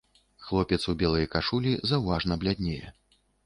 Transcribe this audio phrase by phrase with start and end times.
[0.45, 2.83] Хлопец у белай кашулі заўважна бляднее.